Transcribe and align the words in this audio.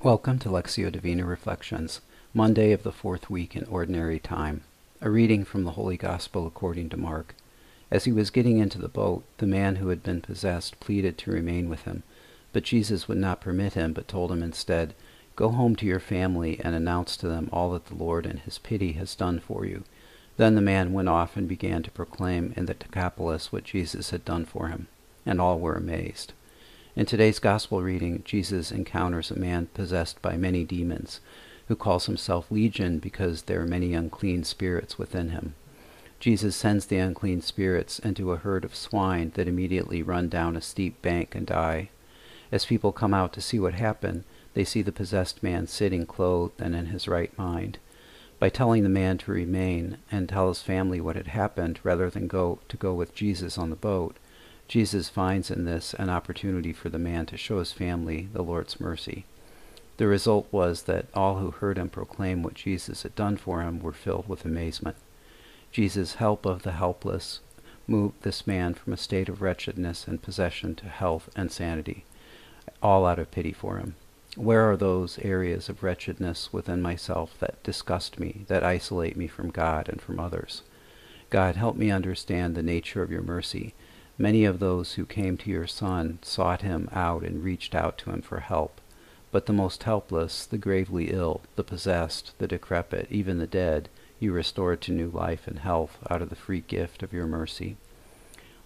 Welcome 0.00 0.38
to 0.40 0.48
Lectio 0.48 0.92
Divina 0.92 1.24
Reflections, 1.24 2.00
Monday 2.32 2.70
of 2.70 2.84
the 2.84 2.92
fourth 2.92 3.28
week 3.28 3.56
in 3.56 3.64
Ordinary 3.64 4.20
Time. 4.20 4.62
A 5.00 5.10
reading 5.10 5.44
from 5.44 5.64
the 5.64 5.72
Holy 5.72 5.96
Gospel 5.96 6.46
according 6.46 6.90
to 6.90 6.96
Mark. 6.96 7.34
As 7.90 8.04
he 8.04 8.12
was 8.12 8.30
getting 8.30 8.58
into 8.58 8.78
the 8.78 8.86
boat, 8.86 9.24
the 9.38 9.46
man 9.46 9.74
who 9.76 9.88
had 9.88 10.04
been 10.04 10.20
possessed 10.20 10.78
pleaded 10.78 11.18
to 11.18 11.32
remain 11.32 11.68
with 11.68 11.82
him. 11.82 12.04
But 12.52 12.62
Jesus 12.62 13.08
would 13.08 13.18
not 13.18 13.40
permit 13.40 13.72
him, 13.72 13.92
but 13.92 14.06
told 14.06 14.30
him 14.30 14.40
instead, 14.40 14.94
Go 15.34 15.48
home 15.48 15.74
to 15.74 15.86
your 15.86 15.98
family 15.98 16.60
and 16.60 16.76
announce 16.76 17.16
to 17.16 17.26
them 17.26 17.48
all 17.52 17.72
that 17.72 17.86
the 17.86 17.96
Lord 17.96 18.24
in 18.24 18.36
his 18.36 18.58
pity 18.58 18.92
has 18.92 19.16
done 19.16 19.40
for 19.40 19.66
you. 19.66 19.82
Then 20.36 20.54
the 20.54 20.60
man 20.60 20.92
went 20.92 21.08
off 21.08 21.36
and 21.36 21.48
began 21.48 21.82
to 21.82 21.90
proclaim 21.90 22.52
in 22.56 22.66
the 22.66 22.74
Decapolis 22.74 23.50
what 23.50 23.64
Jesus 23.64 24.10
had 24.10 24.24
done 24.24 24.44
for 24.44 24.68
him, 24.68 24.86
and 25.26 25.40
all 25.40 25.58
were 25.58 25.74
amazed. 25.74 26.34
In 26.98 27.06
today's 27.06 27.38
gospel 27.38 27.80
reading, 27.80 28.22
Jesus 28.24 28.72
encounters 28.72 29.30
a 29.30 29.38
man 29.38 29.68
possessed 29.72 30.20
by 30.20 30.36
many 30.36 30.64
demons, 30.64 31.20
who 31.68 31.76
calls 31.76 32.06
himself 32.06 32.50
Legion 32.50 32.98
because 32.98 33.42
there 33.42 33.60
are 33.60 33.66
many 33.66 33.94
unclean 33.94 34.42
spirits 34.42 34.98
within 34.98 35.28
him. 35.28 35.54
Jesus 36.18 36.56
sends 36.56 36.86
the 36.86 36.98
unclean 36.98 37.40
spirits 37.40 38.00
into 38.00 38.32
a 38.32 38.36
herd 38.36 38.64
of 38.64 38.74
swine 38.74 39.30
that 39.36 39.46
immediately 39.46 40.02
run 40.02 40.28
down 40.28 40.56
a 40.56 40.60
steep 40.60 41.00
bank 41.00 41.36
and 41.36 41.46
die. 41.46 41.90
As 42.50 42.66
people 42.66 42.90
come 42.90 43.14
out 43.14 43.32
to 43.34 43.40
see 43.40 43.60
what 43.60 43.74
happened, 43.74 44.24
they 44.54 44.64
see 44.64 44.82
the 44.82 44.90
possessed 44.90 45.40
man 45.40 45.68
sitting 45.68 46.04
clothed 46.04 46.60
and 46.60 46.74
in 46.74 46.86
his 46.86 47.06
right 47.06 47.30
mind. 47.38 47.78
By 48.40 48.48
telling 48.48 48.82
the 48.82 48.88
man 48.88 49.18
to 49.18 49.30
remain 49.30 49.98
and 50.10 50.28
tell 50.28 50.48
his 50.48 50.62
family 50.62 51.00
what 51.00 51.14
had 51.14 51.28
happened 51.28 51.78
rather 51.84 52.10
than 52.10 52.26
go 52.26 52.58
to 52.68 52.76
go 52.76 52.92
with 52.92 53.14
Jesus 53.14 53.56
on 53.56 53.70
the 53.70 53.76
boat, 53.76 54.16
Jesus 54.68 55.08
finds 55.08 55.50
in 55.50 55.64
this 55.64 55.94
an 55.94 56.10
opportunity 56.10 56.74
for 56.74 56.90
the 56.90 56.98
man 56.98 57.24
to 57.26 57.38
show 57.38 57.58
his 57.58 57.72
family 57.72 58.28
the 58.34 58.42
Lord's 58.42 58.78
mercy. 58.78 59.24
The 59.96 60.06
result 60.06 60.46
was 60.52 60.82
that 60.82 61.06
all 61.14 61.38
who 61.38 61.50
heard 61.50 61.78
him 61.78 61.88
proclaim 61.88 62.42
what 62.42 62.52
Jesus 62.52 63.02
had 63.02 63.14
done 63.14 63.38
for 63.38 63.62
him 63.62 63.80
were 63.80 63.92
filled 63.92 64.28
with 64.28 64.44
amazement. 64.44 64.96
Jesus' 65.72 66.16
help 66.16 66.44
of 66.44 66.62
the 66.62 66.72
helpless 66.72 67.40
moved 67.86 68.22
this 68.22 68.46
man 68.46 68.74
from 68.74 68.92
a 68.92 68.98
state 68.98 69.30
of 69.30 69.40
wretchedness 69.40 70.06
and 70.06 70.20
possession 70.20 70.74
to 70.74 70.86
health 70.86 71.30
and 71.34 71.50
sanity, 71.50 72.04
all 72.82 73.06
out 73.06 73.18
of 73.18 73.30
pity 73.30 73.54
for 73.54 73.78
him. 73.78 73.94
Where 74.36 74.70
are 74.70 74.76
those 74.76 75.18
areas 75.20 75.70
of 75.70 75.82
wretchedness 75.82 76.52
within 76.52 76.82
myself 76.82 77.38
that 77.40 77.62
disgust 77.62 78.20
me, 78.20 78.44
that 78.48 78.62
isolate 78.62 79.16
me 79.16 79.26
from 79.26 79.50
God 79.50 79.88
and 79.88 80.00
from 80.00 80.20
others? 80.20 80.62
God, 81.30 81.56
help 81.56 81.76
me 81.76 81.90
understand 81.90 82.54
the 82.54 82.62
nature 82.62 83.02
of 83.02 83.10
your 83.10 83.22
mercy 83.22 83.74
Many 84.20 84.44
of 84.44 84.58
those 84.58 84.94
who 84.94 85.06
came 85.06 85.36
to 85.36 85.50
your 85.50 85.68
Son 85.68 86.18
sought 86.22 86.62
him 86.62 86.88
out 86.92 87.22
and 87.22 87.44
reached 87.44 87.72
out 87.72 87.96
to 87.98 88.10
him 88.10 88.20
for 88.20 88.40
help. 88.40 88.80
But 89.30 89.46
the 89.46 89.52
most 89.52 89.84
helpless, 89.84 90.44
the 90.44 90.58
gravely 90.58 91.12
ill, 91.12 91.42
the 91.54 91.62
possessed, 91.62 92.36
the 92.38 92.48
decrepit, 92.48 93.06
even 93.10 93.38
the 93.38 93.46
dead, 93.46 93.88
you 94.18 94.32
restored 94.32 94.80
to 94.82 94.92
new 94.92 95.08
life 95.08 95.46
and 95.46 95.60
health 95.60 95.98
out 96.10 96.20
of 96.20 96.30
the 96.30 96.36
free 96.36 96.64
gift 96.66 97.04
of 97.04 97.12
your 97.12 97.28
mercy. 97.28 97.76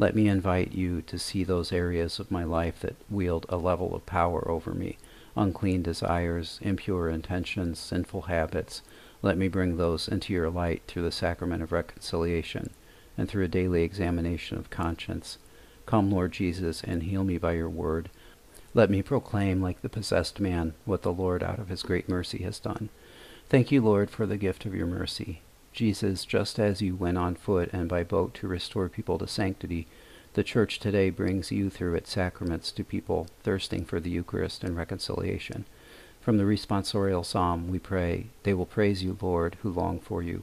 Let 0.00 0.16
me 0.16 0.26
invite 0.26 0.72
you 0.72 1.00
to 1.02 1.16
see 1.16 1.44
those 1.44 1.72
areas 1.72 2.18
of 2.18 2.32
my 2.32 2.42
life 2.42 2.80
that 2.80 2.96
wield 3.08 3.46
a 3.48 3.56
level 3.56 3.94
of 3.94 4.04
power 4.04 4.50
over 4.50 4.74
me 4.74 4.98
unclean 5.36 5.82
desires, 5.82 6.58
impure 6.62 7.08
intentions, 7.08 7.78
sinful 7.78 8.22
habits. 8.22 8.82
Let 9.22 9.36
me 9.36 9.46
bring 9.46 9.76
those 9.76 10.08
into 10.08 10.32
your 10.32 10.50
light 10.50 10.82
through 10.88 11.02
the 11.02 11.12
sacrament 11.12 11.62
of 11.62 11.72
reconciliation 11.72 12.70
and 13.16 13.28
through 13.28 13.44
a 13.44 13.48
daily 13.48 13.82
examination 13.82 14.58
of 14.58 14.70
conscience. 14.70 15.38
Come, 15.86 16.10
Lord 16.10 16.32
Jesus, 16.32 16.82
and 16.82 17.04
heal 17.04 17.24
me 17.24 17.38
by 17.38 17.52
your 17.52 17.68
word. 17.68 18.10
Let 18.74 18.90
me 18.90 19.02
proclaim, 19.02 19.62
like 19.62 19.80
the 19.80 19.88
possessed 19.88 20.40
man, 20.40 20.74
what 20.84 21.02
the 21.02 21.12
Lord 21.12 21.42
out 21.42 21.58
of 21.58 21.68
his 21.68 21.82
great 21.82 22.08
mercy 22.08 22.42
has 22.42 22.58
done. 22.58 22.90
Thank 23.48 23.70
you, 23.70 23.80
Lord, 23.80 24.10
for 24.10 24.26
the 24.26 24.36
gift 24.36 24.66
of 24.66 24.74
your 24.74 24.86
mercy. 24.86 25.40
Jesus, 25.72 26.24
just 26.24 26.58
as 26.58 26.82
you 26.82 26.96
went 26.96 27.18
on 27.18 27.36
foot 27.36 27.70
and 27.72 27.88
by 27.88 28.02
boat 28.02 28.34
to 28.34 28.48
restore 28.48 28.88
people 28.88 29.18
to 29.18 29.26
sanctity, 29.26 29.86
the 30.34 30.42
Church 30.42 30.78
today 30.78 31.08
brings 31.08 31.50
you 31.50 31.70
through 31.70 31.94
its 31.94 32.10
sacraments 32.10 32.70
to 32.72 32.84
people 32.84 33.28
thirsting 33.42 33.84
for 33.84 34.00
the 34.00 34.10
Eucharist 34.10 34.64
and 34.64 34.76
reconciliation. 34.76 35.64
From 36.20 36.36
the 36.36 36.44
responsorial 36.44 37.24
psalm, 37.24 37.70
we 37.70 37.78
pray, 37.78 38.26
They 38.42 38.52
will 38.52 38.66
praise 38.66 39.02
you, 39.02 39.16
Lord, 39.20 39.56
who 39.62 39.70
long 39.70 40.00
for 40.00 40.22
you. 40.22 40.42